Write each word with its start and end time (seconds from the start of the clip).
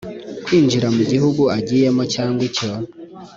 kwinjira 0.45 0.87
mu 0.95 1.03
gihugu 1.11 1.41
agiyemo 1.57 2.03
cyangwa 2.13 2.41
icyo 2.49 2.69